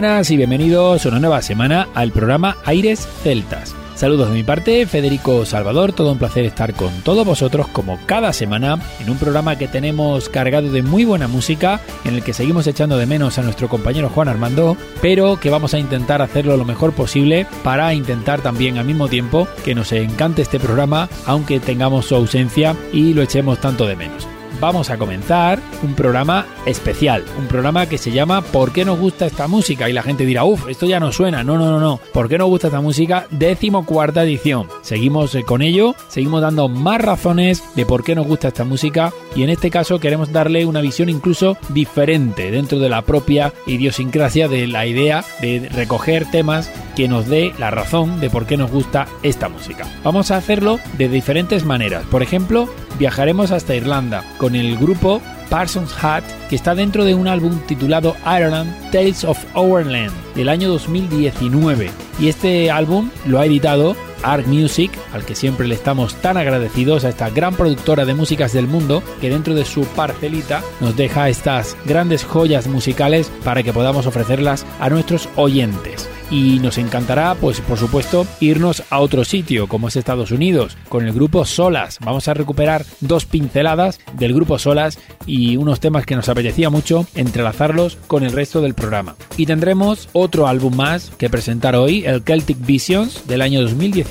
Buenas 0.00 0.30
y 0.30 0.38
bienvenidos 0.38 1.04
una 1.04 1.20
nueva 1.20 1.42
semana 1.42 1.88
al 1.94 2.10
programa 2.10 2.56
Aires 2.64 3.06
Celtas. 3.22 3.74
Saludos 3.94 4.28
de 4.28 4.34
mi 4.34 4.42
parte, 4.42 4.86
Federico 4.86 5.44
Salvador, 5.44 5.92
todo 5.92 6.12
un 6.12 6.16
placer 6.16 6.46
estar 6.46 6.72
con 6.72 6.90
todos 7.02 7.26
vosotros 7.26 7.68
como 7.68 7.98
cada 8.06 8.32
semana 8.32 8.78
en 8.98 9.10
un 9.10 9.18
programa 9.18 9.58
que 9.58 9.68
tenemos 9.68 10.30
cargado 10.30 10.72
de 10.72 10.80
muy 10.80 11.04
buena 11.04 11.28
música, 11.28 11.82
en 12.06 12.14
el 12.14 12.22
que 12.22 12.32
seguimos 12.32 12.66
echando 12.66 12.96
de 12.96 13.04
menos 13.04 13.36
a 13.36 13.42
nuestro 13.42 13.68
compañero 13.68 14.08
Juan 14.08 14.28
Armando, 14.28 14.74
pero 15.02 15.38
que 15.38 15.50
vamos 15.50 15.74
a 15.74 15.78
intentar 15.78 16.22
hacerlo 16.22 16.56
lo 16.56 16.64
mejor 16.64 16.94
posible 16.94 17.46
para 17.62 17.92
intentar 17.92 18.40
también 18.40 18.78
al 18.78 18.86
mismo 18.86 19.06
tiempo 19.06 19.48
que 19.66 19.74
nos 19.74 19.92
encante 19.92 20.40
este 20.40 20.58
programa, 20.58 21.10
aunque 21.26 21.60
tengamos 21.60 22.06
su 22.06 22.14
ausencia 22.14 22.74
y 22.90 23.12
lo 23.12 23.20
echemos 23.20 23.60
tanto 23.60 23.86
de 23.86 23.96
menos 23.96 24.26
vamos 24.60 24.90
a 24.90 24.98
comenzar 24.98 25.58
un 25.82 25.94
programa 25.94 26.46
especial, 26.66 27.24
un 27.38 27.46
programa 27.46 27.86
que 27.86 27.98
se 27.98 28.10
llama 28.10 28.42
¿Por 28.42 28.72
qué 28.72 28.84
nos 28.84 28.98
gusta 28.98 29.26
esta 29.26 29.48
música? 29.48 29.88
Y 29.88 29.92
la 29.92 30.02
gente 30.02 30.26
dirá, 30.26 30.44
uff, 30.44 30.68
esto 30.68 30.86
ya 30.86 31.00
no 31.00 31.12
suena. 31.12 31.42
No, 31.42 31.56
no, 31.56 31.70
no, 31.70 31.80
no. 31.80 32.00
¿Por 32.12 32.28
qué 32.28 32.36
nos 32.38 32.48
gusta 32.48 32.68
esta 32.68 32.80
música? 32.80 33.26
Décimo 33.30 33.86
cuarta 33.86 34.22
edición. 34.22 34.68
Seguimos 34.82 35.34
eh, 35.34 35.42
con 35.42 35.62
ello, 35.62 35.94
seguimos 36.08 36.42
dando 36.42 36.68
más 36.68 37.00
razones 37.00 37.64
de 37.74 37.86
por 37.86 38.04
qué 38.04 38.14
nos 38.14 38.26
gusta 38.26 38.48
esta 38.48 38.64
música 38.64 39.12
y 39.34 39.42
en 39.42 39.50
este 39.50 39.70
caso 39.70 39.98
queremos 39.98 40.32
darle 40.32 40.66
una 40.66 40.80
visión 40.80 41.08
incluso 41.08 41.56
diferente 41.70 42.50
dentro 42.50 42.78
de 42.78 42.88
la 42.88 43.02
propia 43.02 43.52
idiosincrasia 43.66 44.48
de 44.48 44.66
la 44.66 44.86
idea 44.86 45.24
de 45.40 45.68
recoger 45.72 46.30
temas 46.30 46.70
que 46.96 47.08
nos 47.08 47.26
dé 47.26 47.52
la 47.58 47.70
razón 47.70 48.20
de 48.20 48.30
por 48.30 48.46
qué 48.46 48.56
nos 48.56 48.70
gusta 48.70 49.06
esta 49.22 49.48
música. 49.48 49.86
Vamos 50.04 50.30
a 50.30 50.36
hacerlo 50.36 50.78
de 50.98 51.08
diferentes 51.08 51.64
maneras. 51.64 52.04
Por 52.10 52.22
ejemplo, 52.22 52.68
viajaremos 52.98 53.50
hasta 53.52 53.74
Irlanda 53.74 54.24
con 54.36 54.49
el 54.54 54.76
grupo 54.76 55.20
Parsons 55.48 55.92
Hat, 56.02 56.22
que 56.48 56.56
está 56.56 56.74
dentro 56.74 57.04
de 57.04 57.14
un 57.14 57.28
álbum 57.28 57.58
titulado 57.66 58.16
Ireland 58.24 58.72
Tales 58.90 59.24
of 59.24 59.38
Our 59.54 59.84
Land 59.84 60.12
del 60.34 60.48
año 60.48 60.68
2019. 60.68 61.90
Y 62.20 62.28
este 62.28 62.70
álbum 62.70 63.10
lo 63.26 63.40
ha 63.40 63.46
editado 63.46 63.96
Art 64.22 64.46
Music, 64.46 64.90
al 65.12 65.24
que 65.24 65.34
siempre 65.34 65.66
le 65.66 65.74
estamos 65.74 66.14
tan 66.16 66.36
agradecidos 66.36 67.04
a 67.04 67.08
esta 67.10 67.30
gran 67.30 67.54
productora 67.54 68.04
de 68.04 68.14
músicas 68.14 68.52
del 68.52 68.66
mundo, 68.66 69.02
que 69.20 69.30
dentro 69.30 69.54
de 69.54 69.64
su 69.64 69.84
parcelita 69.84 70.62
nos 70.80 70.96
deja 70.96 71.28
estas 71.28 71.76
grandes 71.84 72.24
joyas 72.24 72.66
musicales 72.66 73.30
para 73.44 73.62
que 73.62 73.72
podamos 73.72 74.06
ofrecerlas 74.06 74.66
a 74.78 74.90
nuestros 74.90 75.28
oyentes 75.36 76.08
y 76.30 76.58
nos 76.60 76.78
encantará, 76.78 77.34
pues 77.34 77.60
por 77.60 77.78
supuesto, 77.78 78.26
irnos 78.40 78.82
a 78.90 79.00
otro 79.00 79.24
sitio 79.24 79.66
como 79.66 79.88
es 79.88 79.96
Estados 79.96 80.30
Unidos 80.30 80.76
con 80.88 81.04
el 81.04 81.12
grupo 81.12 81.44
Solas. 81.44 81.98
Vamos 82.04 82.28
a 82.28 82.34
recuperar 82.34 82.84
dos 83.00 83.26
pinceladas 83.26 84.00
del 84.14 84.34
grupo 84.34 84.58
Solas 84.58 84.98
y 85.26 85.56
unos 85.56 85.80
temas 85.80 86.06
que 86.06 86.16
nos 86.16 86.28
apetecía 86.28 86.70
mucho 86.70 87.06
entrelazarlos 87.14 87.98
con 88.06 88.22
el 88.22 88.32
resto 88.32 88.60
del 88.60 88.74
programa. 88.74 89.16
Y 89.36 89.46
tendremos 89.46 90.08
otro 90.12 90.46
álbum 90.46 90.74
más 90.76 91.10
que 91.18 91.30
presentar 91.30 91.76
hoy, 91.76 92.04
el 92.04 92.22
Celtic 92.22 92.58
Visions 92.64 93.26
del 93.26 93.42
año 93.42 93.62
2019, 93.62 94.09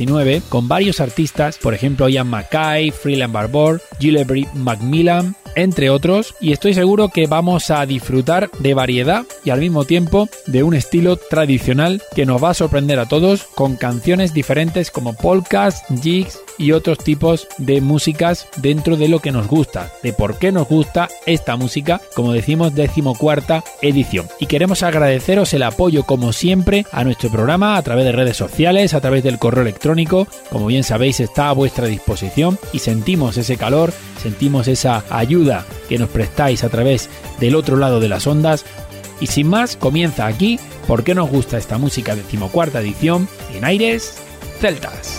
con 0.49 0.67
varios 0.67 0.99
artistas, 0.99 1.57
por 1.57 1.73
ejemplo 1.73 2.07
Ian 2.07 2.27
Mackay, 2.27 2.91
Freeland 2.91 3.33
Barbour, 3.33 3.81
Gillebry 3.99 4.47
Macmillan, 4.53 5.35
entre 5.61 5.89
otros, 5.89 6.35
y 6.39 6.51
estoy 6.51 6.73
seguro 6.73 7.09
que 7.09 7.27
vamos 7.27 7.71
a 7.71 7.85
disfrutar 7.85 8.49
de 8.59 8.73
variedad 8.73 9.25
y 9.43 9.49
al 9.49 9.59
mismo 9.59 9.85
tiempo 9.85 10.29
de 10.45 10.63
un 10.63 10.73
estilo 10.73 11.17
tradicional 11.17 12.01
que 12.15 12.25
nos 12.25 12.43
va 12.43 12.51
a 12.51 12.53
sorprender 12.53 12.99
a 12.99 13.07
todos 13.07 13.43
con 13.55 13.75
canciones 13.75 14.33
diferentes 14.33 14.91
como 14.91 15.13
polkas, 15.13 15.83
jigs 16.01 16.39
y 16.57 16.73
otros 16.73 16.97
tipos 16.97 17.47
de 17.57 17.81
músicas 17.81 18.47
dentro 18.57 18.97
de 18.97 19.07
lo 19.07 19.19
que 19.19 19.31
nos 19.31 19.47
gusta, 19.47 19.91
de 20.03 20.13
por 20.13 20.37
qué 20.37 20.51
nos 20.51 20.67
gusta 20.67 21.09
esta 21.25 21.55
música, 21.55 22.01
como 22.15 22.33
decimos, 22.33 22.75
decimocuarta 22.75 23.63
edición. 23.81 24.27
Y 24.39 24.47
queremos 24.47 24.83
agradeceros 24.83 25.53
el 25.53 25.63
apoyo, 25.63 26.03
como 26.03 26.33
siempre, 26.33 26.85
a 26.91 27.03
nuestro 27.03 27.29
programa 27.29 27.77
a 27.77 27.81
través 27.81 28.05
de 28.05 28.11
redes 28.11 28.37
sociales, 28.37 28.93
a 28.93 29.01
través 29.01 29.23
del 29.23 29.39
correo 29.39 29.63
electrónico, 29.63 30.27
como 30.49 30.67
bien 30.67 30.83
sabéis, 30.83 31.19
está 31.19 31.49
a 31.49 31.53
vuestra 31.53 31.87
disposición 31.87 32.59
y 32.73 32.79
sentimos 32.79 33.37
ese 33.37 33.57
calor, 33.57 33.93
sentimos 34.21 34.67
esa 34.67 35.03
ayuda 35.09 35.48
que 35.87 35.97
nos 35.97 36.09
prestáis 36.09 36.63
a 36.63 36.69
través 36.69 37.09
del 37.39 37.55
otro 37.55 37.77
lado 37.77 37.99
de 37.99 38.09
las 38.09 38.27
ondas. 38.27 38.65
Y 39.19 39.27
sin 39.27 39.47
más, 39.47 39.75
comienza 39.75 40.25
aquí, 40.25 40.59
¿por 40.87 41.03
qué 41.03 41.15
nos 41.15 41.29
gusta 41.29 41.57
esta 41.57 41.77
música 41.77 42.15
decimocuarta 42.15 42.81
edición 42.81 43.27
en 43.53 43.65
Aires 43.65 44.17
Celtas? 44.59 45.17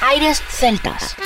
Aires 0.00 0.42
Celtas. 0.48 1.16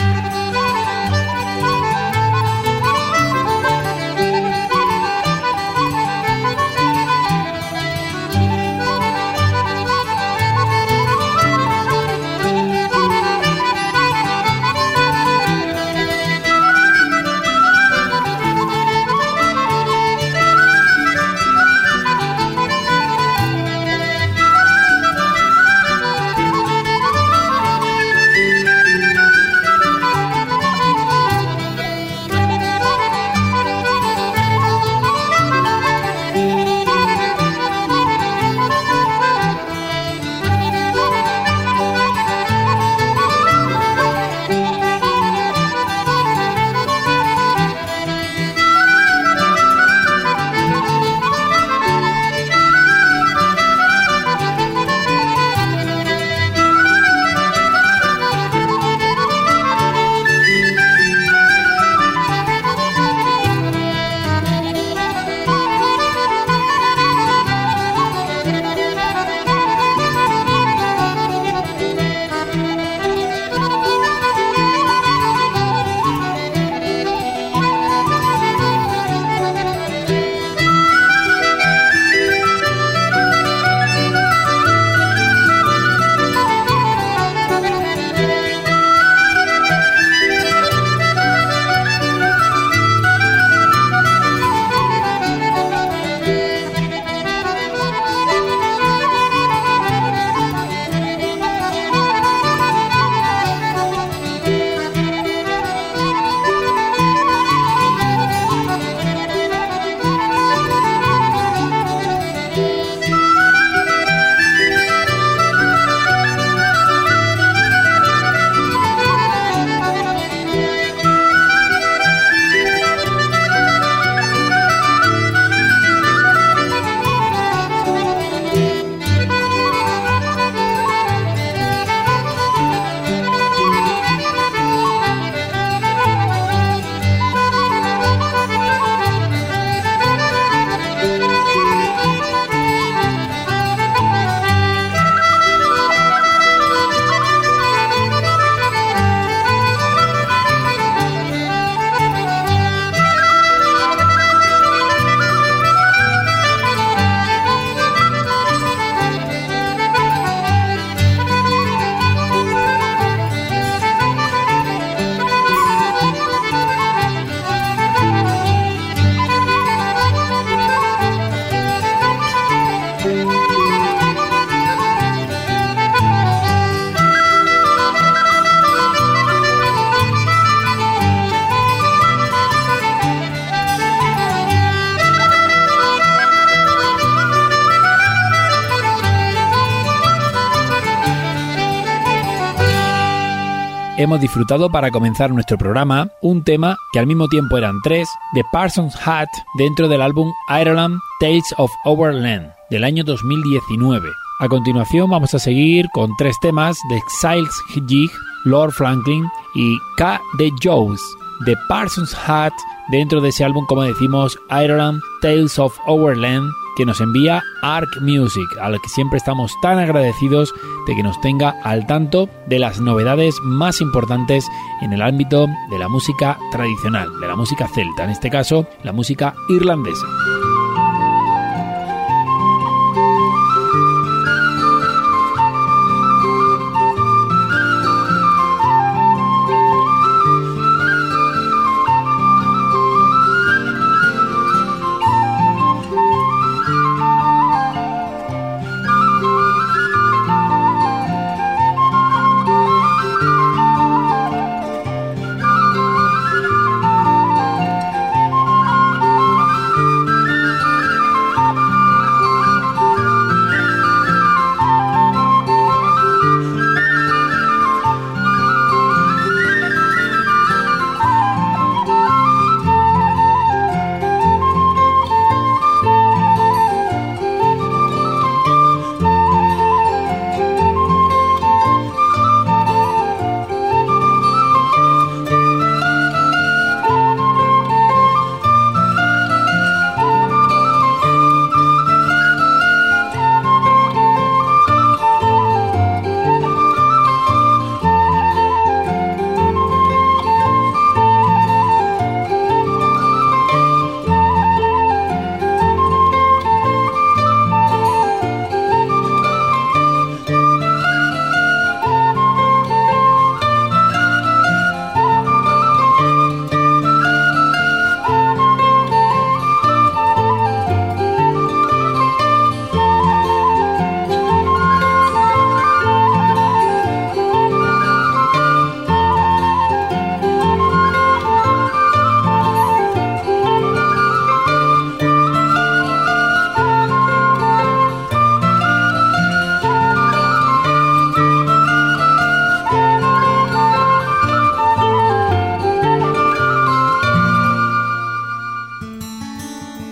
Hemos 194.03 194.19
disfrutado 194.19 194.71
para 194.71 194.91
comenzar 194.91 195.31
nuestro 195.31 195.59
programa 195.59 196.09
un 196.23 196.43
tema 196.43 196.79
que 196.91 196.99
al 196.99 197.07
mismo 197.07 197.29
tiempo 197.29 197.59
eran 197.59 197.77
tres 197.83 198.09
de 198.33 198.43
Parsons 198.51 198.97
Hat 199.07 199.29
dentro 199.59 199.89
del 199.89 200.01
álbum 200.01 200.33
Ireland 200.49 200.99
Tales 201.21 201.55
of 201.59 201.71
Overland 201.85 202.51
del 202.71 202.85
año 202.85 203.05
2019. 203.05 204.09
A 204.41 204.49
continuación 204.49 205.11
vamos 205.11 205.35
a 205.35 205.39
seguir 205.39 205.87
con 205.93 206.17
tres 206.17 206.35
temas 206.41 206.79
de 206.89 206.97
Exiles 206.97 207.55
Jig, 207.87 208.11
Lord 208.47 208.73
Franklin 208.73 209.29
y 209.55 209.77
K. 209.99 210.19
de 210.39 210.51
Jones 210.63 211.01
de 211.45 211.55
Parsons 211.69 212.17
Hat 212.27 212.55
dentro 212.89 213.21
de 213.21 213.29
ese 213.29 213.45
álbum, 213.45 213.67
como 213.67 213.83
decimos, 213.83 214.39
Ireland 214.51 215.03
Tales 215.21 215.59
of 215.59 215.77
Overland 215.87 216.51
que 216.77 216.87
nos 216.87 217.01
envía 217.01 217.43
Arc 217.63 218.01
Music, 218.01 218.49
al 218.61 218.81
que 218.81 218.89
siempre 218.89 219.19
estamos 219.19 219.53
tan 219.63 219.79
agradecidos 219.79 220.53
de 220.87 220.95
que 220.95 221.03
nos 221.03 221.21
tenga 221.21 221.55
al 221.63 221.87
tanto 221.87 222.29
de 222.47 222.59
las 222.59 222.81
novedades 222.81 223.35
más 223.43 223.81
importantes 223.81 224.47
en 224.81 224.93
el 224.93 225.03
ámbito 225.03 225.47
de 225.71 225.79
la 225.79 225.89
música 225.89 226.39
tradicional, 226.51 227.09
de 227.21 227.29
la 227.29 227.37
música 227.37 227.69
celta, 227.69 228.05
en 228.05 228.11
este 228.11 228.31
caso 228.31 228.67
la 228.83 228.93
música 228.93 229.35
irlandesa. 229.49 230.07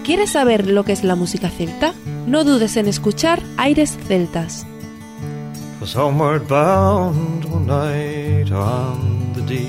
¿Quieres 0.09 0.31
saber 0.31 0.67
lo 0.67 0.85
que 0.85 0.93
es 0.93 1.05
la 1.05 1.17
música 1.17 1.51
celta? 1.51 1.93
No 2.27 2.43
dudes 2.43 2.79
en 2.79 2.89
escuchar 2.89 3.43
Aires 3.59 3.99
Celtas. 4.09 4.65
Was 5.83 5.95
homeward 5.95 6.49
bound 6.49 7.45
one 7.45 7.67
night 7.67 8.51
on 8.51 9.35
the 9.35 9.43
deep. 9.43 9.69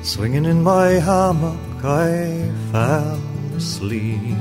Swinging 0.00 0.46
in 0.46 0.62
my 0.62 0.98
hammock, 0.98 1.58
I 1.84 2.50
fell 2.72 3.20
asleep. 3.54 4.34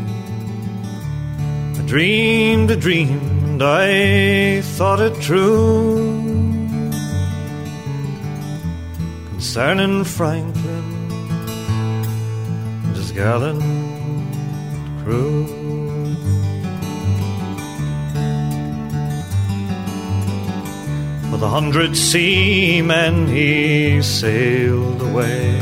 I 1.78 1.82
dreamed 1.86 2.72
a 2.72 2.78
dream 2.78 3.62
I 3.62 4.62
thought 4.78 5.02
it 5.02 5.20
true. 5.20 6.24
Concerning 9.32 10.06
his 10.06 10.16
gallant 13.16 13.64
crew. 15.02 15.46
With 21.32 21.42
a 21.42 21.48
hundred 21.48 21.96
seamen 21.96 23.28
he 23.28 24.02
sailed 24.02 25.02
away 25.02 25.58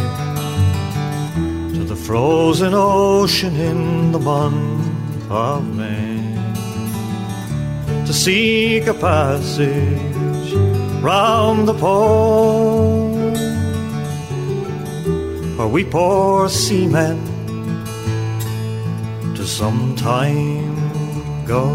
to 1.76 1.84
the 1.84 1.96
frozen 1.96 2.74
ocean 2.74 3.56
in 3.56 4.12
the 4.12 4.20
month 4.20 5.30
of 5.30 5.62
May 5.76 6.24
to 8.08 8.14
seek 8.14 8.88
a 8.88 8.96
passage 8.96 10.54
round 11.04 11.68
the 11.68 11.76
pole 11.76 13.14
where 15.56 15.68
we 15.68 15.84
poor 15.84 16.50
seamen 16.50 17.33
some 19.58 19.96
time 19.96 20.76
ago. 21.44 21.68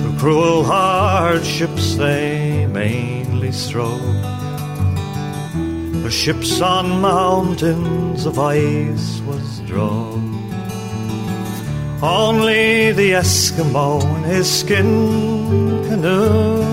Through 0.00 0.18
cruel 0.18 0.64
hardships 0.64 1.94
they 1.94 2.66
mainly 2.66 3.52
strove. 3.52 4.00
Their 6.02 6.10
ships 6.10 6.60
on 6.60 7.00
mountains 7.00 8.26
of 8.26 8.36
ice 8.36 9.20
was 9.20 9.60
drawn. 9.60 10.34
Only 12.02 12.90
the 12.90 13.12
Eskimo 13.12 14.02
in 14.16 14.24
his 14.24 14.48
skin 14.60 15.84
canoe 15.88 16.66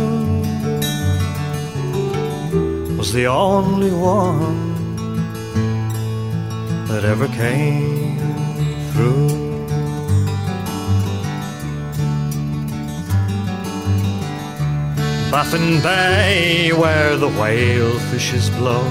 was 2.98 3.14
the 3.14 3.28
only 3.28 3.92
one 3.92 4.73
that 6.94 7.06
ever 7.06 7.28
came 7.30 8.20
through. 8.92 9.28
Baffin 15.32 15.82
Bay, 15.82 16.72
where 16.72 17.18
the 17.18 17.30
whale 17.30 17.98
fishes 18.12 18.52
blow. 18.52 18.84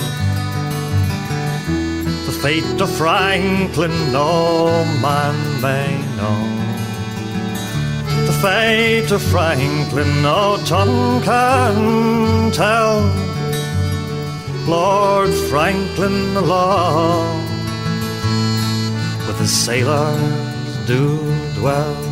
The 2.26 2.36
fate 2.42 2.80
of 2.80 2.90
Franklin 2.96 3.96
no 4.10 4.84
man 5.00 5.36
may 5.62 5.90
know. 6.18 6.42
The 8.26 8.36
fate 8.42 9.12
of 9.12 9.22
Franklin 9.22 10.10
no 10.22 10.58
tongue 10.64 11.22
can 11.22 12.50
tell. 12.50 12.98
Lord 14.66 15.30
Franklin 15.50 16.36
alone 16.36 17.41
with 19.32 19.40
his 19.40 19.64
sailors 19.64 20.86
do 20.86 21.16
dwell. 21.54 22.11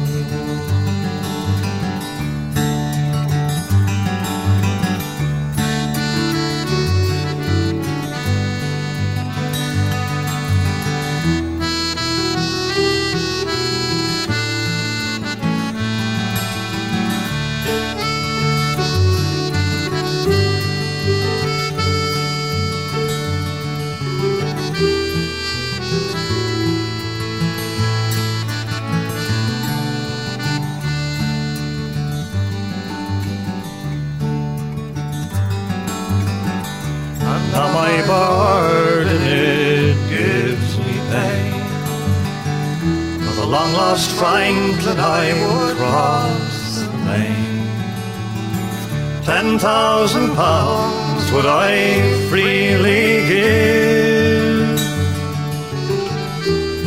Pounds 50.34 51.32
I 51.46 52.02
freely 52.28 53.26
give 53.28 54.76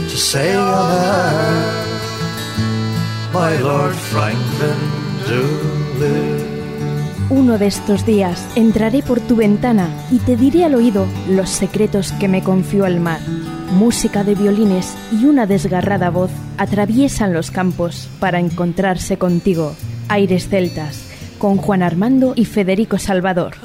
to 0.09 0.17
on 0.57 1.63
my 3.33 3.57
Lord 3.61 3.93
Franklin. 3.93 5.03
Uno 7.29 7.57
de 7.57 7.67
estos 7.67 8.05
días 8.05 8.45
entraré 8.55 9.01
por 9.01 9.19
tu 9.19 9.35
ventana 9.35 9.89
y 10.11 10.19
te 10.19 10.35
diré 10.35 10.65
al 10.65 10.75
oído 10.75 11.07
los 11.29 11.49
secretos 11.49 12.11
que 12.13 12.27
me 12.27 12.43
confió 12.43 12.85
el 12.85 12.99
mar. 12.99 13.21
Música 13.71 14.23
de 14.23 14.35
violines 14.35 14.93
y 15.11 15.25
una 15.25 15.47
desgarrada 15.47 16.09
voz 16.09 16.31
atraviesan 16.57 17.33
los 17.33 17.51
campos 17.51 18.09
para 18.19 18.39
encontrarse 18.39 19.17
contigo. 19.17 19.73
Aires 20.09 20.47
celtas, 20.49 21.02
con 21.43 21.57
Juan 21.57 21.83
Armando 21.83 22.31
y 22.37 22.45
Federico 22.45 22.97
Salvador. 22.97 23.55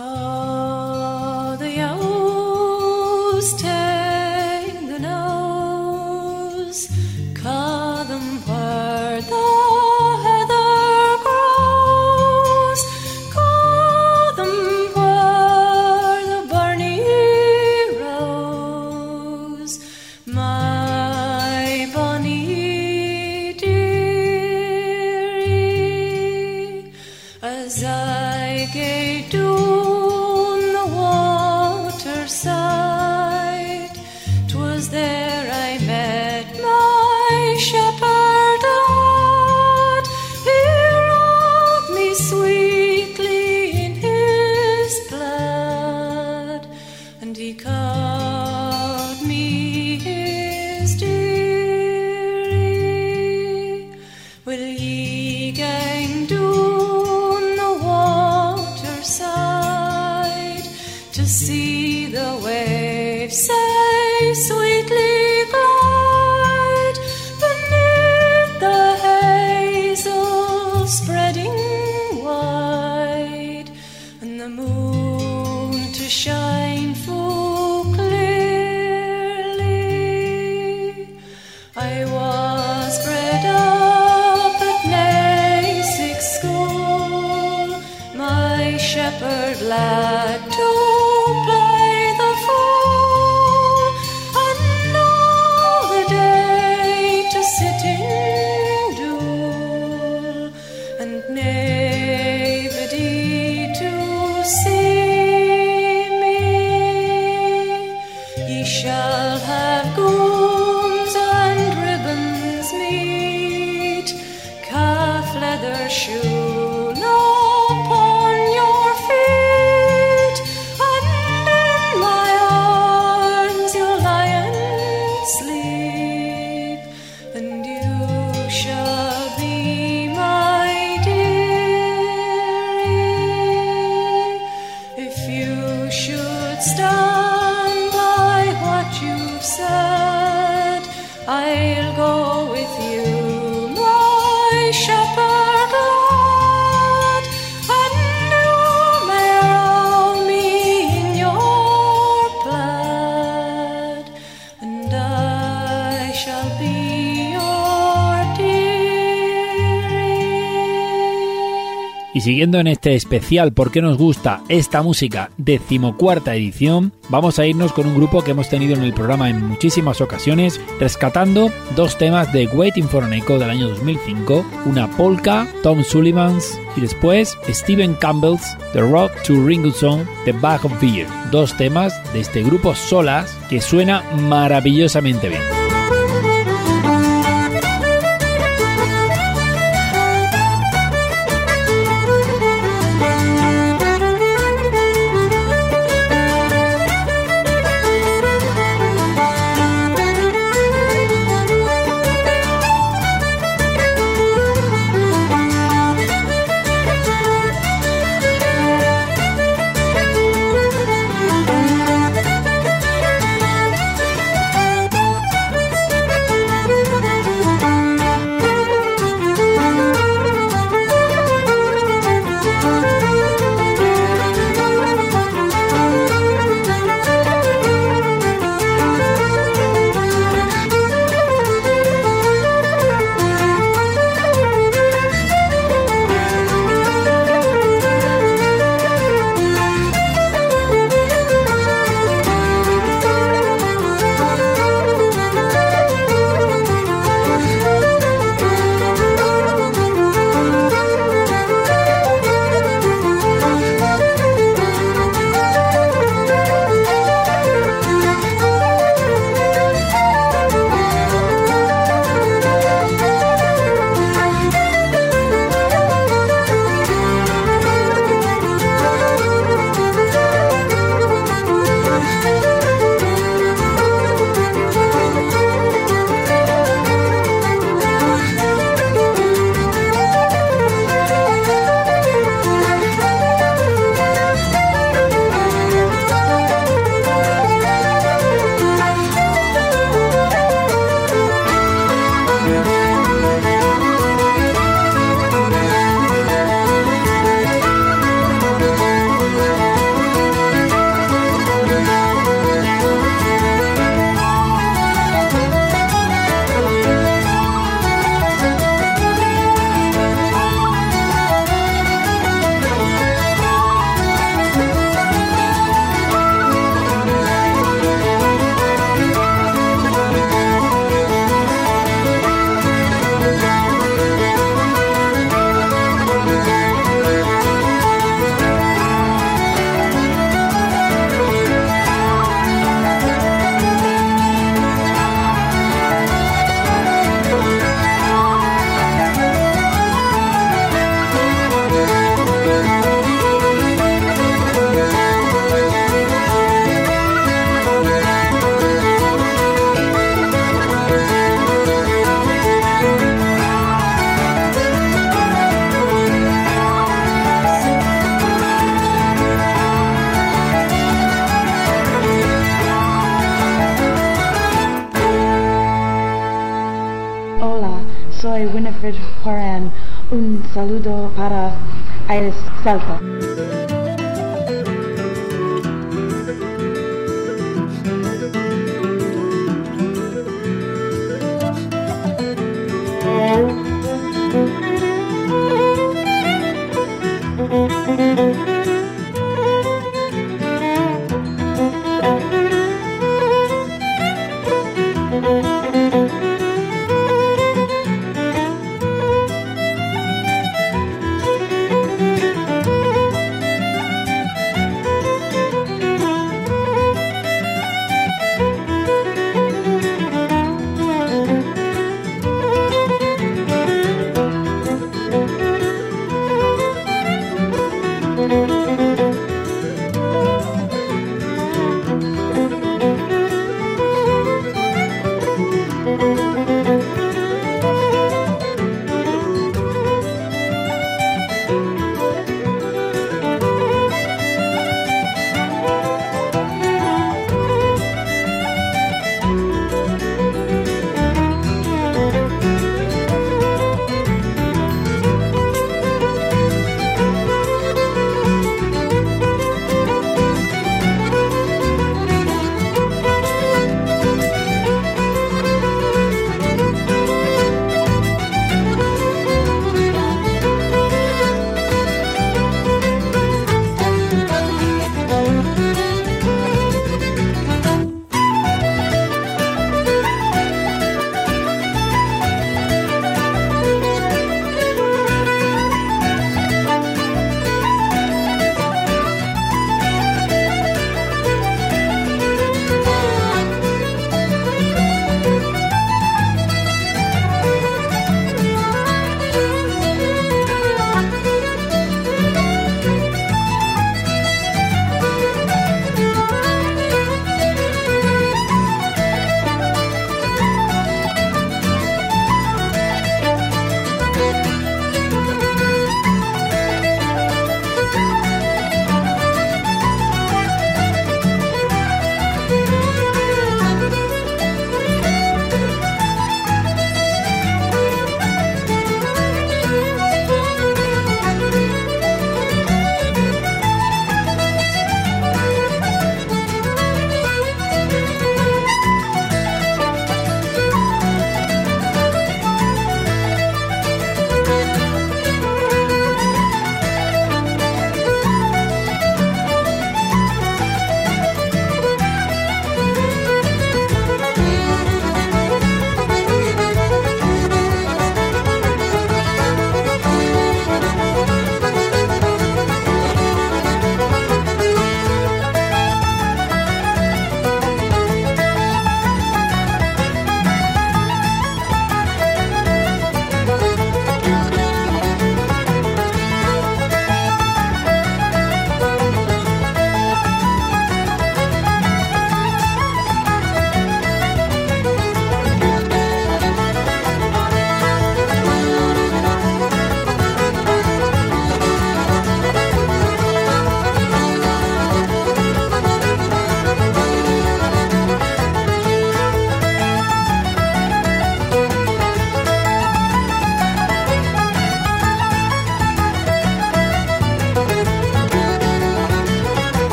Siguiendo 162.39 162.61
en 162.61 162.69
este 162.69 162.95
especial 162.95 163.53
¿Por 163.53 163.73
qué 163.73 163.83
nos 163.83 163.99
gusta 163.99 164.45
esta 164.49 164.81
música? 164.81 165.33
decimocuarta 165.39 166.37
edición, 166.37 166.93
vamos 167.09 167.41
a 167.41 167.47
irnos 167.47 167.73
con 167.73 167.89
un 167.89 167.97
grupo 167.97 168.23
que 168.23 168.31
hemos 168.31 168.49
tenido 168.49 168.77
en 168.77 168.85
el 168.85 168.95
programa 168.95 169.29
en 169.29 169.45
muchísimas 169.45 170.01
ocasiones, 170.01 170.61
rescatando 170.79 171.51
dos 171.75 171.99
temas 171.99 172.33
de 172.33 172.47
Waiting 172.47 172.87
for 172.87 173.03
an 173.03 173.13
Echo 173.13 173.41
del 173.41 173.51
año 173.51 173.69
2005, 173.71 174.47
una 174.67 174.89
polka, 174.97 175.49
Tom 175.65 175.83
Sullivan's 175.83 176.57
y 176.77 176.81
después 176.83 177.37
Stephen 177.49 177.95
Campbell's 177.95 178.57
The 178.73 178.83
Rock 178.83 179.11
to 179.25 179.45
Ringo 179.45 179.73
Song, 179.73 180.03
The 180.25 180.31
Bag 180.31 180.65
of 180.65 180.81
Beer, 180.81 181.09
dos 181.33 181.57
temas 181.57 181.93
de 182.13 182.21
este 182.21 182.45
grupo 182.45 182.73
solas 182.77 183.37
que 183.51 183.61
suena 183.61 184.05
maravillosamente 184.29 185.29
bien. 185.29 185.58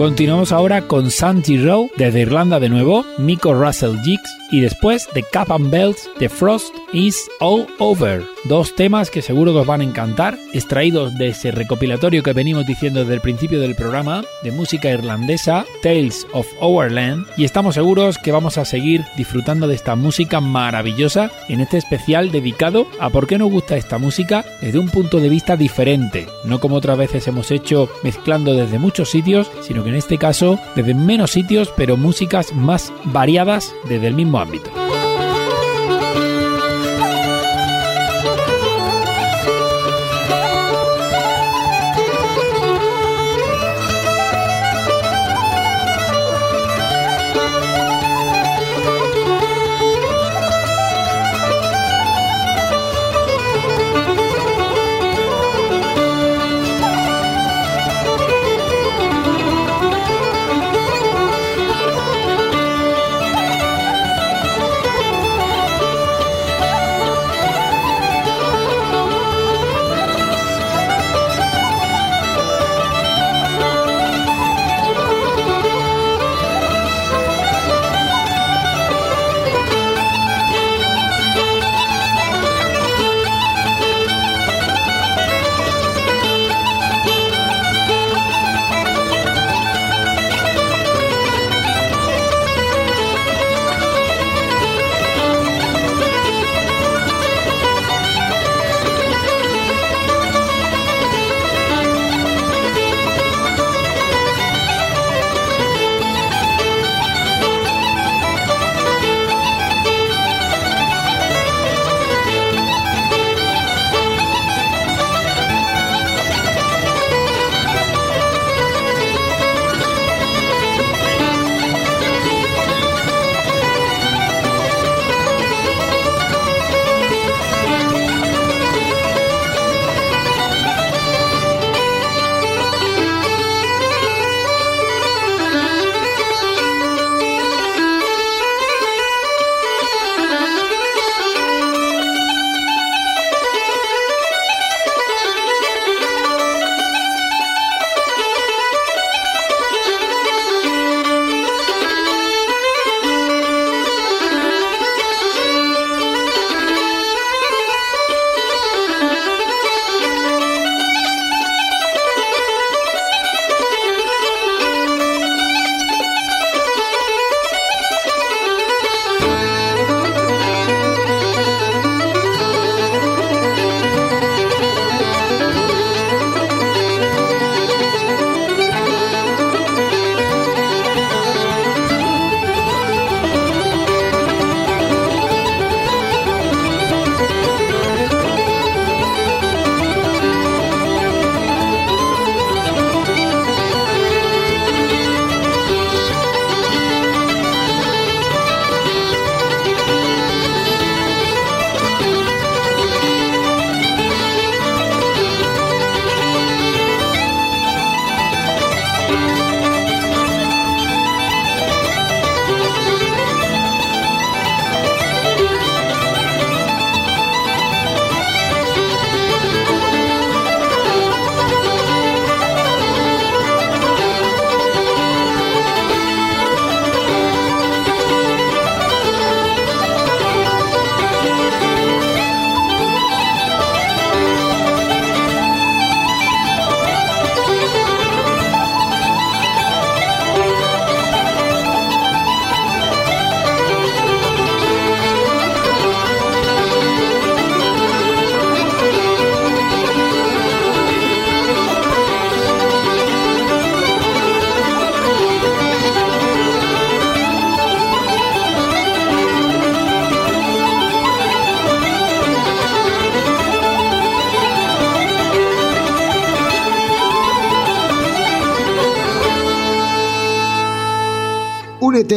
Continuamos 0.00 0.50
ahora 0.50 0.88
con 0.88 1.10
Santi 1.10 1.62
Row 1.62 1.90
desde 1.98 2.20
Irlanda 2.20 2.58
de 2.58 2.70
nuevo, 2.70 3.04
Miko 3.18 3.52
Russell 3.52 4.00
Jigs 4.02 4.34
y 4.50 4.60
después 4.60 5.06
de 5.12 5.22
Cap 5.22 5.52
and 5.52 5.70
Bells 5.70 6.08
de 6.18 6.30
Frost 6.30 6.74
Is 6.92 7.30
All 7.38 7.68
Over. 7.78 8.24
Dos 8.44 8.74
temas 8.74 9.10
que 9.10 9.22
seguro 9.22 9.52
que 9.52 9.60
os 9.60 9.66
van 9.66 9.80
a 9.80 9.84
encantar, 9.84 10.36
extraídos 10.52 11.16
de 11.16 11.28
ese 11.28 11.52
recopilatorio 11.52 12.24
que 12.24 12.32
venimos 12.32 12.66
diciendo 12.66 13.00
desde 13.00 13.14
el 13.14 13.20
principio 13.20 13.60
del 13.60 13.76
programa 13.76 14.24
de 14.42 14.50
música 14.50 14.90
irlandesa, 14.90 15.66
Tales 15.82 16.26
of 16.32 16.48
Our 16.60 16.90
Land, 16.90 17.26
y 17.36 17.44
estamos 17.44 17.76
seguros 17.76 18.18
que 18.18 18.32
vamos 18.32 18.58
a 18.58 18.64
seguir 18.64 19.04
disfrutando 19.16 19.68
de 19.68 19.76
esta 19.76 19.94
música 19.94 20.40
maravillosa 20.40 21.30
en 21.48 21.60
este 21.60 21.78
especial 21.78 22.32
dedicado 22.32 22.88
a 22.98 23.08
por 23.10 23.28
qué 23.28 23.38
nos 23.38 23.52
gusta 23.52 23.76
esta 23.76 23.98
música 23.98 24.44
desde 24.60 24.80
un 24.80 24.88
punto 24.88 25.20
de 25.20 25.28
vista 25.28 25.56
diferente, 25.56 26.26
no 26.44 26.58
como 26.58 26.76
otras 26.76 26.98
veces 26.98 27.28
hemos 27.28 27.52
hecho 27.52 27.88
mezclando 28.02 28.54
desde 28.54 28.80
muchos 28.80 29.10
sitios, 29.10 29.50
sino 29.62 29.84
que 29.84 29.90
en 29.90 29.96
este 29.96 30.18
caso 30.18 30.58
desde 30.74 30.94
menos 30.94 31.30
sitios, 31.30 31.72
pero 31.76 31.96
músicas 31.96 32.52
más 32.52 32.92
variadas 33.04 33.72
desde 33.88 34.08
el 34.08 34.14
mismo 34.14 34.40
ámbito. 34.40 34.89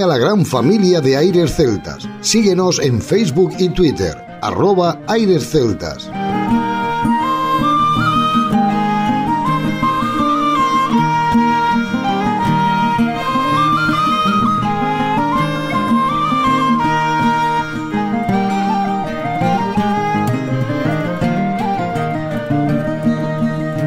A 0.01 0.07
la 0.07 0.17
gran 0.17 0.45
familia 0.45 1.01
de 1.01 1.15
Aires 1.15 1.55
Celtas. 1.55 2.07
Síguenos 2.21 2.79
en 2.79 2.99
Facebook 2.99 3.53
y 3.59 3.69
Twitter, 3.69 4.17
arroba 4.41 4.99
Aires 5.07 5.51
Celtas. 5.51 6.09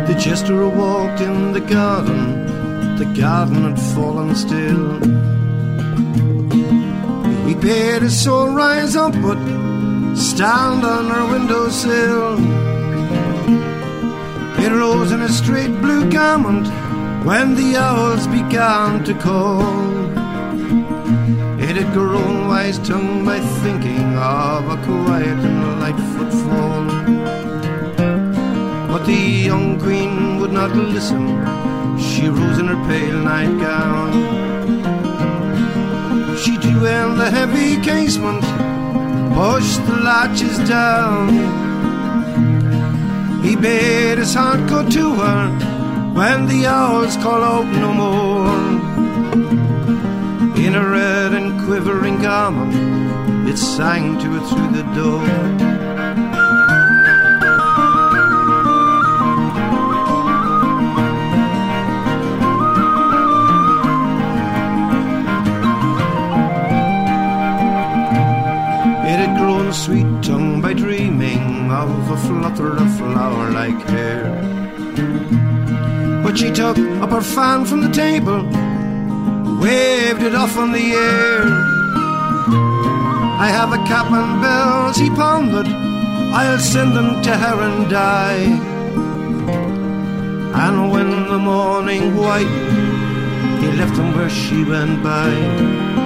The 0.07 0.15
jester 0.19 0.69
walked 0.69 1.21
in 1.21 1.53
the 1.53 1.61
garden, 1.61 2.47
the 2.97 3.07
garden 3.21 3.65
had 3.65 3.81
fallen 3.95 4.37
still. 4.37 5.36
Paid 7.67 8.03
his 8.03 8.23
soul 8.23 8.51
rise 8.51 8.95
up, 8.95 9.13
but 9.15 9.39
stand 10.15 10.85
on 10.85 11.07
her 11.11 11.27
windowsill. 11.33 12.39
It 14.65 14.71
rose 14.71 15.11
in 15.11 15.23
a 15.23 15.29
straight 15.29 15.75
blue 15.81 16.09
garment 16.09 16.69
when 17.27 17.57
the 17.57 17.75
owls 17.75 18.29
began 18.29 19.03
to 19.03 19.15
call. 19.15 19.63
It 21.59 21.75
had 21.75 21.93
grown 21.93 22.47
wise 22.47 22.79
tongue 22.79 23.25
by 23.25 23.41
thinking 23.41 24.15
of 24.15 24.69
a 24.69 24.77
quiet 24.85 25.39
and 25.49 25.81
light 25.81 26.01
footfall. 26.15 26.85
But 28.87 29.07
the 29.07 29.23
young 29.49 29.81
queen 29.81 30.39
would 30.39 30.53
not 30.53 30.71
listen. 30.77 31.27
She 31.99 32.29
rose 32.29 32.61
in 32.61 32.69
her 32.69 32.81
pale 32.87 33.19
nightgown. 33.25 34.56
In 36.87 37.19
the 37.19 37.29
heavy 37.29 37.83
casement, 37.83 38.43
pushed 39.35 39.85
the 39.87 39.97
latches 40.05 40.57
down. 40.69 41.29
He 43.43 43.57
bade 43.57 44.19
his 44.19 44.33
heart 44.35 44.69
go 44.69 44.89
to 44.89 45.15
her 45.17 45.49
when 46.15 46.47
the 46.47 46.67
owls 46.67 47.17
call 47.17 47.43
out 47.43 47.67
no 47.67 47.93
more. 47.93 48.47
In 50.65 50.77
a 50.77 50.89
red 50.89 51.35
and 51.35 51.61
quivering 51.67 52.23
garment, 52.23 52.75
it 53.49 53.57
sang 53.57 54.19
to 54.21 54.27
her 54.37 54.47
through 54.49 54.71
the 54.81 54.87
door. 54.95 55.96
Sweet 69.87 70.21
tongue 70.21 70.61
by 70.61 70.73
dreaming 70.73 71.71
of 71.71 72.11
a 72.11 72.17
flutter 72.17 72.73
of 72.77 72.97
flower 72.99 73.53
like 73.53 73.81
hair. 73.89 74.25
But 76.25 76.37
she 76.37 76.51
took 76.51 76.77
up 77.03 77.11
her 77.11 77.21
fan 77.21 77.65
from 77.67 77.83
the 77.83 77.93
table, 77.93 78.43
waved 79.63 80.23
it 80.23 80.35
off 80.35 80.59
on 80.59 80.73
the 80.73 80.87
air. 81.11 81.43
I 83.47 83.49
have 83.59 83.73
a 83.73 83.81
cap 83.87 84.11
and 84.11 84.43
bells, 84.43 84.97
he 84.97 85.09
pondered, 85.11 85.69
I'll 85.69 86.59
send 86.59 86.97
them 86.97 87.23
to 87.23 87.37
her 87.37 87.57
and 87.69 87.89
die. 87.89 88.47
And 90.65 90.91
when 90.91 91.11
the 91.29 91.39
morning 91.39 92.13
whitened, 92.17 93.63
he 93.63 93.69
left 93.79 93.95
them 93.95 94.17
where 94.17 94.31
she 94.31 94.65
went 94.65 95.01
by. 95.05 96.06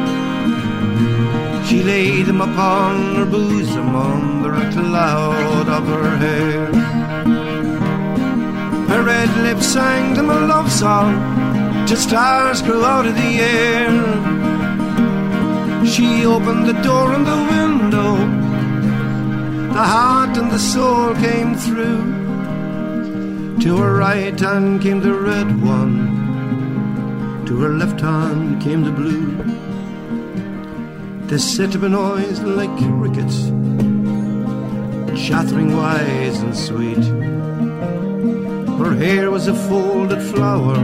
She 1.71 1.85
laid 1.85 2.27
him 2.27 2.41
upon 2.41 3.15
her 3.15 3.25
bosom 3.25 3.95
under 3.95 4.53
a 4.53 4.73
cloud 4.73 5.69
of 5.69 5.87
her 5.87 6.17
hair. 6.17 6.67
Her 8.89 9.05
red 9.05 9.31
lips 9.45 9.69
sang 9.69 10.15
them 10.15 10.31
a 10.31 10.41
love 10.49 10.69
song 10.73 11.15
till 11.87 11.97
stars 11.97 12.61
grew 12.61 12.85
out 12.85 13.07
of 13.07 13.15
the 13.15 13.39
air. 13.39 13.89
She 15.87 16.27
opened 16.27 16.67
the 16.67 16.83
door 16.83 17.13
and 17.13 17.25
the 17.25 17.41
window. 17.55 18.17
The 19.73 19.85
heart 19.95 20.37
and 20.39 20.51
the 20.51 20.59
soul 20.59 21.15
came 21.15 21.55
through. 21.55 22.03
To 23.61 23.77
her 23.77 23.95
right 23.95 24.41
hand 24.41 24.83
came 24.83 24.99
the 24.99 25.15
red 25.15 25.63
one. 25.63 25.95
To 27.47 27.61
her 27.61 27.75
left 27.75 28.01
hand 28.01 28.61
came 28.61 28.83
the 28.83 28.91
blue. 28.91 29.30
They 31.31 31.39
set 31.39 31.77
up 31.77 31.85
a 31.85 31.89
noise 31.89 32.41
like 32.41 32.77
crickets, 32.77 33.45
chattering 35.17 35.77
wise 35.77 36.41
and 36.41 36.57
sweet. 36.57 37.05
Her 38.81 38.97
hair 38.97 39.31
was 39.31 39.47
a 39.47 39.55
folded 39.55 40.21
flower, 40.23 40.75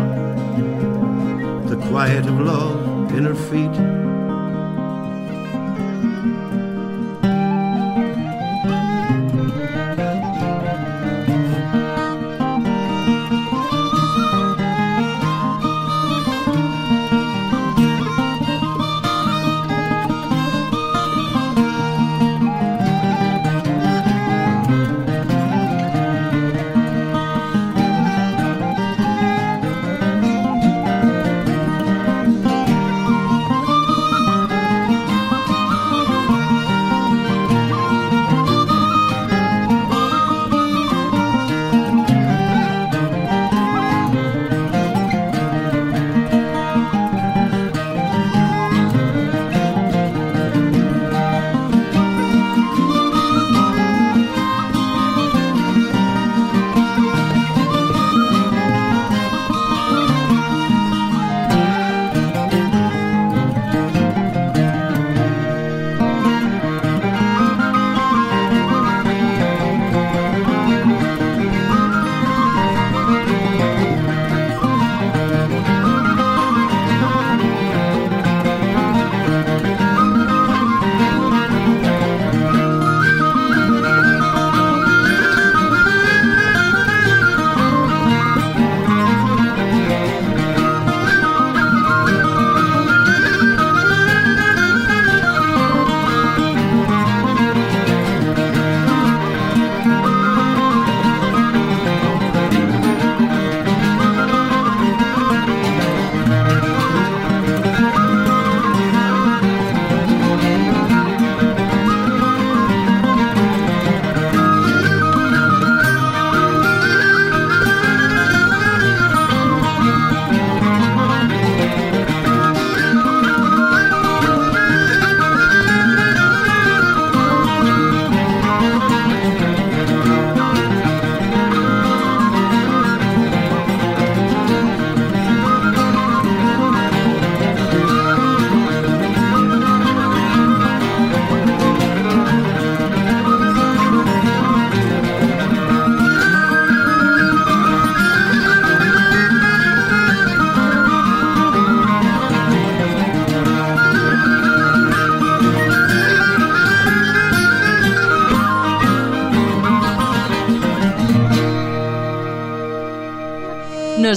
the 1.67 1.77
quiet 1.89 2.27
of 2.27 2.39
love 2.39 3.13
in 3.17 3.25
her 3.25 3.35
feet. 3.35 4.06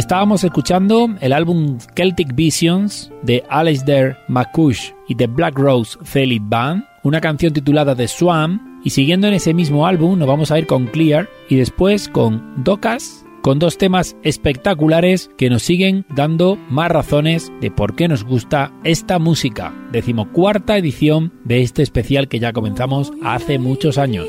Estábamos 0.00 0.44
escuchando 0.44 1.14
el 1.20 1.34
álbum 1.34 1.76
Celtic 1.94 2.34
Visions 2.34 3.12
de 3.20 3.44
Alasdair 3.50 4.16
McCush 4.28 4.92
y 5.08 5.14
The 5.14 5.26
Black 5.26 5.58
Rose 5.58 5.98
Celtic 6.04 6.40
Band, 6.46 6.84
una 7.02 7.20
canción 7.20 7.52
titulada 7.52 7.94
The 7.94 8.08
Swam, 8.08 8.80
y 8.82 8.88
siguiendo 8.88 9.26
en 9.26 9.34
ese 9.34 9.52
mismo 9.52 9.86
álbum 9.86 10.18
nos 10.18 10.26
vamos 10.26 10.50
a 10.50 10.58
ir 10.58 10.66
con 10.66 10.86
Clear 10.86 11.28
y 11.50 11.56
después 11.56 12.08
con 12.08 12.64
Docas 12.64 13.26
con 13.42 13.58
dos 13.58 13.76
temas 13.76 14.16
espectaculares 14.22 15.30
que 15.36 15.50
nos 15.50 15.64
siguen 15.64 16.06
dando 16.14 16.56
más 16.70 16.90
razones 16.90 17.52
de 17.60 17.70
por 17.70 17.94
qué 17.94 18.08
nos 18.08 18.24
gusta 18.24 18.72
esta 18.84 19.18
música. 19.18 19.74
Decimocuarta 19.92 20.78
edición 20.78 21.30
de 21.44 21.60
este 21.60 21.82
especial 21.82 22.28
que 22.28 22.38
ya 22.38 22.54
comenzamos 22.54 23.12
hace 23.22 23.58
muchos 23.58 23.98
años. 23.98 24.28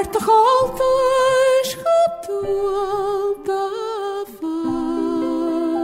Mert 0.00 0.16
halta 0.16 0.92
és 1.62 1.70
hatolta 1.84 3.64
faz, 4.38 5.80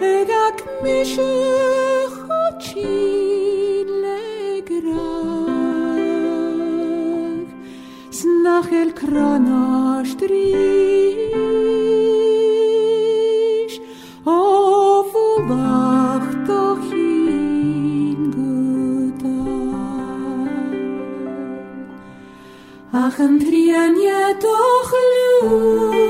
Egak 0.00 0.58
mishach 0.82 2.16
ochi, 2.42 3.23
nach 8.44 8.70
el 8.70 8.90
crano 8.92 10.04
strich 10.04 11.34
o 14.26 14.38
fulach 15.10 16.28
to 16.46 16.62
hingutan 16.88 18.34
ach 23.04 23.18
en 23.26 23.34
trienje 23.44 24.22
toch 24.44 24.92
luch 25.12 26.03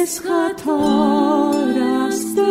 без 0.00 0.20
خطا 0.20 1.50
رسته 1.76 2.50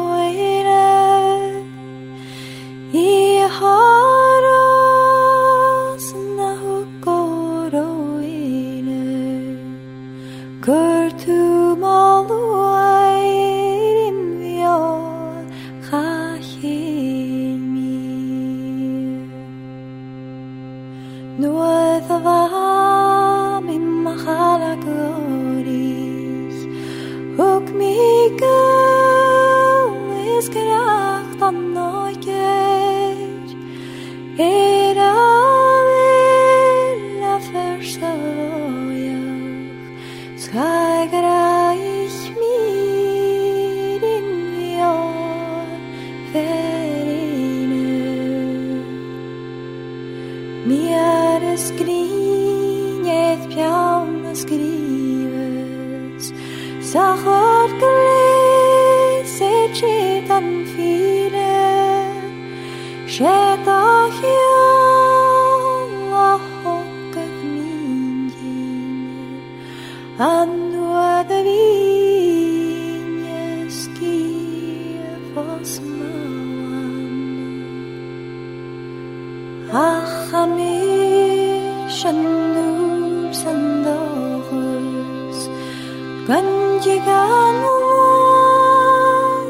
gần 86.31 86.79
llegamu 86.79 87.75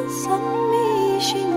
Sami 0.10 1.20
shin 1.22 1.52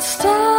Stop. 0.00 0.57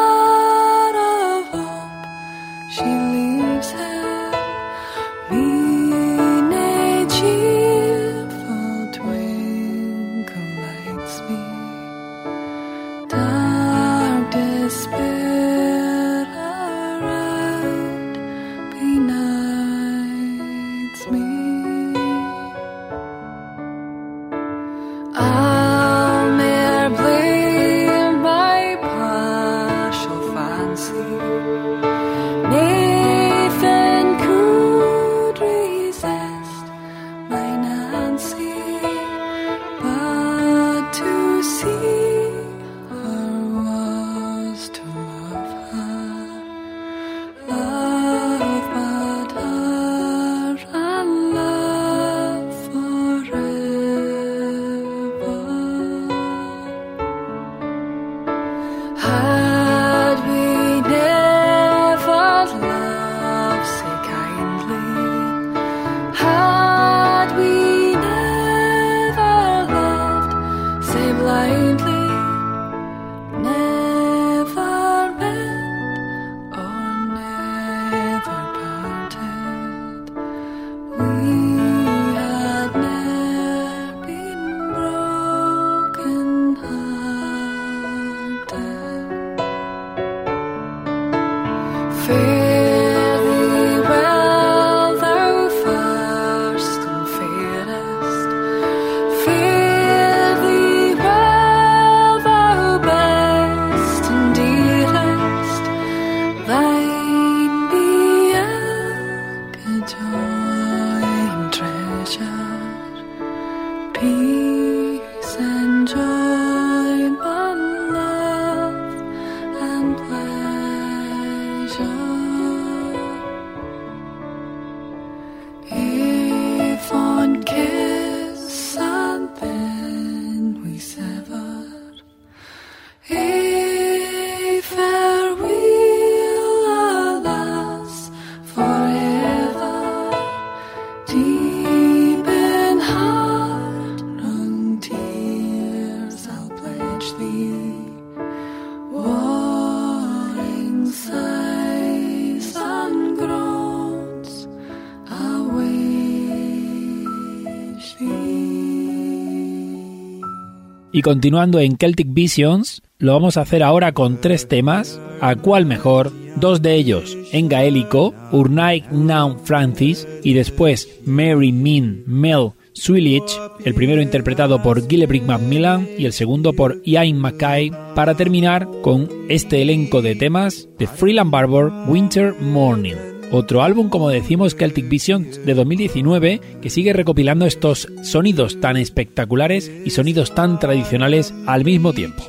Y 161.00 161.02
continuando 161.02 161.62
en 161.62 161.78
Celtic 161.78 162.08
Visions, 162.10 162.82
lo 162.98 163.14
vamos 163.14 163.38
a 163.38 163.42
hacer 163.44 163.64
ahora 163.64 163.94
con 163.94 164.20
tres 164.20 164.50
temas, 164.50 165.00
a 165.22 165.38
cuál 165.38 165.66
mejor, 165.66 166.12
dos 166.36 166.62
de 166.62 166.76
ellos 166.76 167.18
en 167.32 167.48
gaélico, 167.48 168.14
Urnaig 168.34 168.92
Now 168.92 169.38
Francis 169.46 170.06
y 170.26 170.34
después 170.34 170.90
Mary 171.06 171.54
Min 171.54 172.04
Mel 172.06 172.50
Swilich, 172.74 173.32
el 173.64 173.76
primero 173.76 174.02
interpretado 174.02 174.62
por 174.62 174.90
Gillebrick 174.90 175.24
Macmillan 175.24 175.88
y 175.98 176.04
el 176.04 176.12
segundo 176.12 176.52
por 176.52 176.84
Ian 176.84 177.18
Mackay, 177.18 177.72
para 177.96 178.16
terminar 178.16 178.68
con 178.82 179.08
este 179.30 179.62
elenco 179.62 180.02
de 180.02 180.16
temas 180.16 180.68
de 180.78 180.88
Freeland 180.88 181.32
Barber 181.32 181.72
Winter 181.88 182.34
Morning. 182.42 183.09
Otro 183.32 183.62
álbum, 183.62 183.90
como 183.90 184.10
decimos, 184.10 184.56
Celtic 184.56 184.90
Visions 184.90 185.46
de 185.46 185.54
2019, 185.54 186.42
que 186.62 186.70
sigue 186.70 186.94
recopilando 186.94 187.46
estos 187.46 187.88
sonidos 188.04 188.60
tan 188.60 188.76
espectaculares 188.76 189.72
y 189.86 189.92
sonidos 189.92 190.34
tan 190.34 190.60
tradicionales 190.60 191.34
al 191.46 191.64
mismo 191.64 191.94
tiempo. 191.94 192.24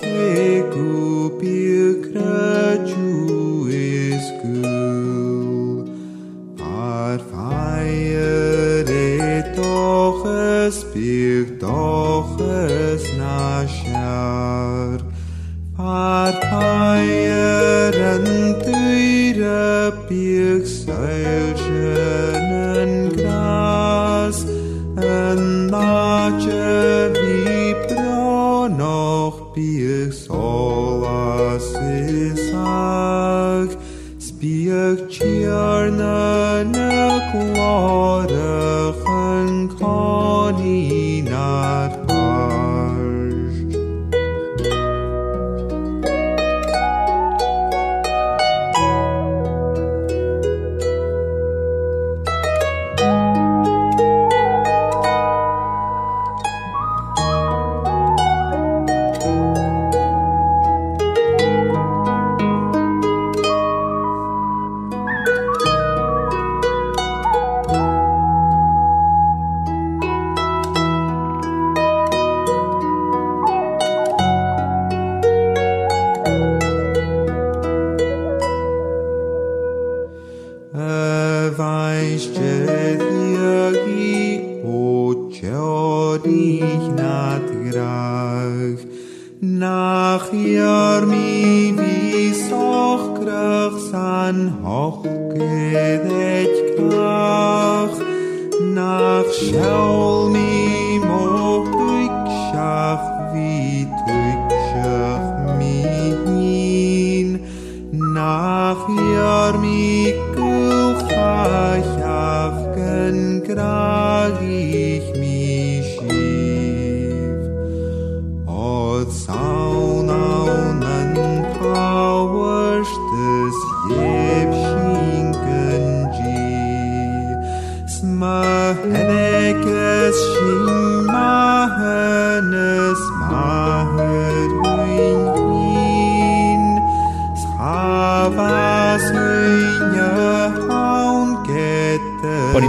Parteieren 15.90 17.02
tüyre 18.62 19.90
the 20.08 20.56
exile. 20.56 22.39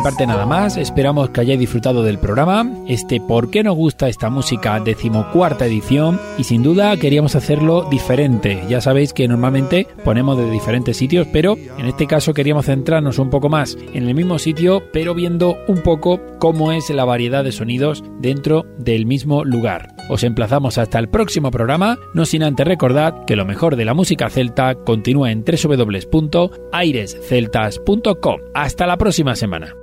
Parte 0.02 0.26
nada 0.26 0.46
más, 0.46 0.78
esperamos 0.78 1.30
que 1.30 1.42
hayáis 1.42 1.60
disfrutado 1.60 2.04
del 2.04 2.18
programa, 2.18 2.66
este 2.88 3.20
¿Por 3.20 3.52
qué 3.52 3.64
nos 3.64 3.76
gusta 3.76 4.08
esta 4.10 4.30
música? 4.30 4.80
decimocuarta 4.80 5.66
edición 5.66 6.20
y 6.38 6.44
sin 6.44 6.64
duda 6.64 6.96
queríamos 6.98 7.36
hacerlo 7.36 7.88
diferente. 7.90 8.64
Ya 8.70 8.82
sabéis 8.82 9.14
que 9.14 9.28
normalmente 9.28 9.88
ponemos 10.04 10.38
de 10.38 10.50
diferentes 10.50 10.98
sitios, 10.98 11.28
pero 11.32 11.58
en 11.78 11.86
este 11.86 12.08
caso 12.08 12.34
queríamos 12.34 12.66
centrarnos 12.66 13.20
un 13.20 13.30
poco 13.30 13.50
más 13.50 13.78
en 13.94 14.08
el 14.08 14.16
mismo 14.16 14.40
sitio, 14.40 14.82
pero 14.94 15.14
viendo 15.14 15.58
un 15.68 15.84
poco 15.84 16.20
cómo 16.40 16.72
es 16.72 16.90
la 16.90 17.06
variedad 17.06 17.44
de 17.44 17.52
sonidos 17.52 18.04
dentro 18.20 18.66
del 18.78 19.06
mismo 19.06 19.44
lugar. 19.44 19.94
Os 20.10 20.24
emplazamos 20.24 20.78
hasta 20.78 21.00
el 21.00 21.10
próximo 21.10 21.52
programa, 21.52 21.98
no 22.14 22.26
sin 22.26 22.44
antes 22.44 22.66
recordar 22.68 23.26
que 23.26 23.36
lo 23.36 23.46
mejor 23.46 23.76
de 23.76 23.84
la 23.86 23.94
música 23.94 24.30
celta 24.30 24.76
continúa 24.76 25.32
en 25.32 25.44
www.airesceltas.com. 25.44 28.40
Hasta 28.54 28.88
la 28.88 28.98
próxima 28.98 29.36
semana. 29.36 29.81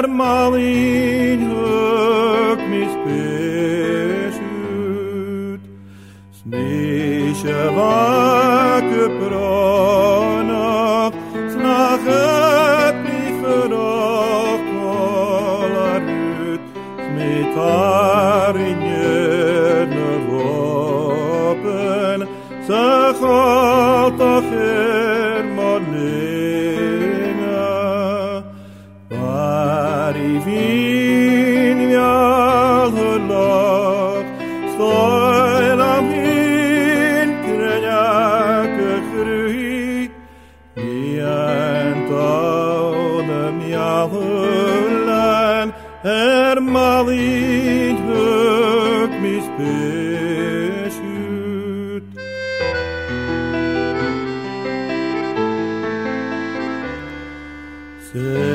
er 0.00 0.08
malinhëk 0.20 1.50
mispeshut, 2.70 4.42
smishe 6.38 7.60
vajtë, 7.76 8.09
er 46.50 46.60
Molly 46.60 47.88
in 47.88 47.96
hök 48.06 49.12
mis 49.20 49.46
besüt. 49.58 50.90
Serviana 58.12 58.50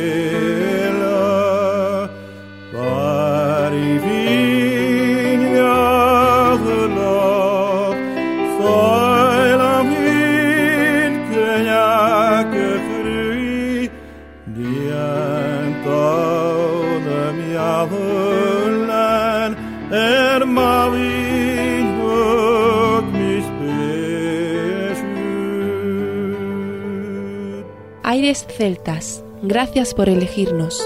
Aires 28.11 28.45
Celtas. 28.45 29.23
Gracias 29.41 29.93
por 29.93 30.09
elegirnos. 30.09 30.85